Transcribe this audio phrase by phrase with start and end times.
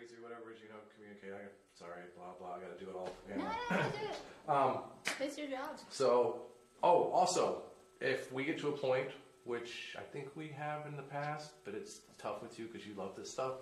[0.00, 1.32] crazy or whatever, is you know, communicate.
[1.32, 1.44] I
[1.78, 2.56] sorry, blah blah.
[2.56, 3.12] I got to do it all.
[3.28, 4.16] No, no, no, do it.
[4.48, 4.78] Um,
[5.20, 5.78] It's your job.
[5.90, 6.42] so,
[6.82, 7.62] oh, also,
[8.00, 9.08] if we get to a point,
[9.44, 12.94] which I think we have in the past, but it's tough with you because you
[12.94, 13.52] love this stuff.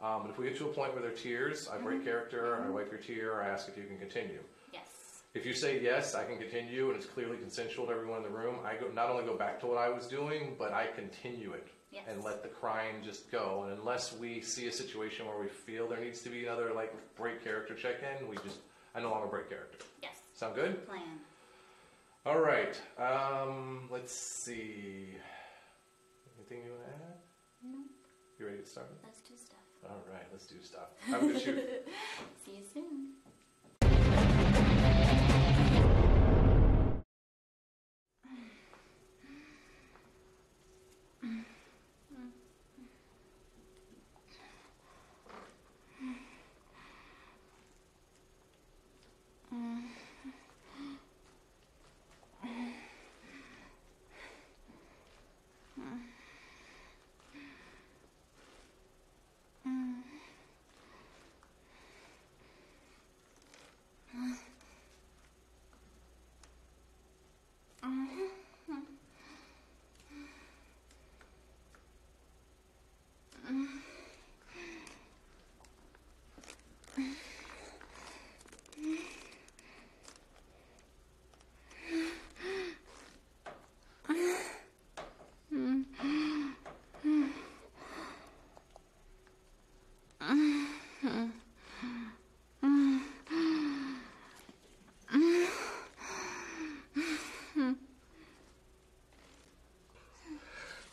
[0.00, 2.64] Um, but if we get to a point where there are tears, I break character,
[2.64, 4.38] I wipe your tear, I ask if you can continue.
[4.72, 4.86] Yes.
[5.34, 8.38] If you say yes, I can continue, and it's clearly consensual to everyone in the
[8.38, 8.56] room.
[8.64, 11.68] I go not only go back to what I was doing, but I continue it
[11.90, 12.04] Yes.
[12.08, 13.64] and let the crying just go.
[13.64, 16.92] And unless we see a situation where we feel there needs to be another like
[17.16, 18.58] break character check in, we just
[18.94, 19.78] I no longer break character.
[20.02, 20.16] Yes.
[20.34, 20.86] Sound good?
[20.86, 21.02] Plan.
[22.26, 22.78] All right.
[22.98, 25.08] Um, let's see.
[26.36, 27.16] Anything you want to add?
[27.64, 27.78] No.
[28.38, 28.96] You ready to get started?
[29.02, 29.58] Let's do stuff.
[29.88, 30.88] All right, let's do stuff.
[31.08, 31.88] A good shoot.
[32.44, 33.14] See you soon.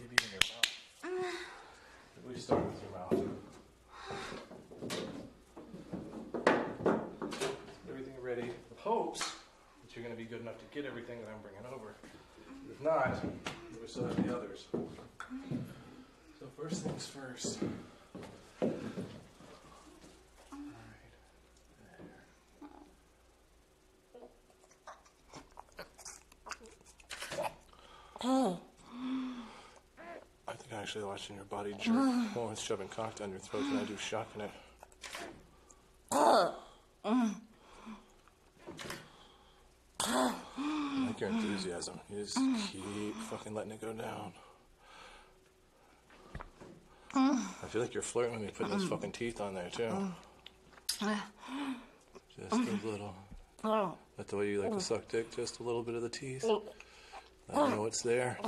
[0.00, 0.66] Maybe in your mouth.
[2.26, 3.22] We start with your mouth.
[7.88, 11.28] Everything ready with hopes that you're going to be good enough to get everything that
[11.28, 11.94] I'm bringing over.
[12.68, 13.22] If not,
[13.80, 14.66] we still have the others.
[14.72, 17.60] So first things first.
[18.60, 18.78] All right.
[28.24, 28.58] There.
[30.48, 31.94] I think I actually watching your body jerk
[32.34, 34.50] while it's shoving cock down your throat and I do shocking it.
[40.02, 40.34] I
[41.06, 42.00] like your enthusiasm.
[42.10, 42.38] You just
[42.72, 44.32] keep fucking letting it go down.
[47.14, 49.90] I feel like you're flirting with me putting those fucking teeth on there too.
[52.38, 53.14] Just a little.
[54.16, 56.44] That's the way you like to suck dick, just a little bit of the teeth.
[57.52, 58.38] I know it's there.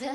[0.00, 0.14] Да.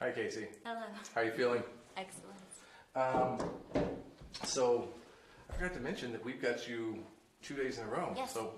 [0.00, 0.46] Hi, Casey.
[0.64, 0.80] Hello.
[1.14, 1.62] How are you feeling?
[1.96, 2.38] Excellent.
[2.96, 3.38] Um,
[4.44, 4.88] so,
[5.50, 6.98] I forgot to mention that we've got you
[7.42, 8.12] two days in a row.
[8.16, 8.32] Yes.
[8.34, 8.54] So,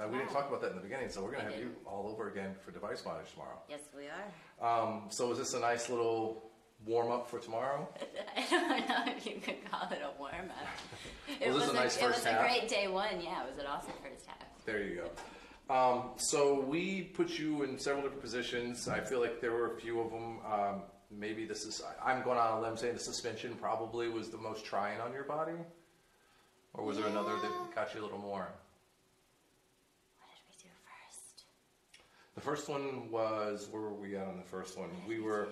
[0.00, 1.86] Uh, we didn't talk about that in the beginning, so we're gonna have you didn't.
[1.86, 3.58] all over again for device bondage tomorrow.
[3.68, 4.26] Yes, we are.
[4.66, 6.50] Um, so is this a nice little
[6.84, 7.86] warm up for tomorrow?
[8.36, 10.66] I don't know if you could call it a warm up.
[11.40, 12.40] It Was a nice it first was half?
[12.40, 13.20] a great day one.
[13.20, 14.38] Yeah, it was an awesome first half.
[14.64, 15.10] There you go.
[15.70, 18.88] Um, so we put you in several different positions.
[18.88, 20.38] I feel like there were a few of them.
[20.50, 24.38] Um, maybe this is, I'm going on a limb saying the suspension probably was the
[24.38, 25.56] most trying on your body?
[26.74, 27.66] Or was there another that Yeah.
[27.74, 28.48] got you a little more?
[30.18, 31.44] What did we do first?
[32.34, 34.90] The first one was, where were we at on the first one?
[35.06, 35.48] We were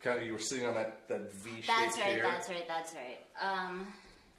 [0.00, 2.14] kind of, you were sitting on that, that V-shaped That's right.
[2.14, 2.68] chair, That's right.
[2.68, 3.18] That's right.
[3.40, 3.92] Um,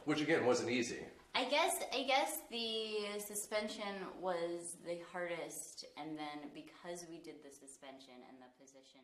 [0.06, 1.00] which again wasn't easy.
[1.36, 7.50] I guess I guess the suspension was the hardest, and then because we did the
[7.50, 9.02] suspension and the position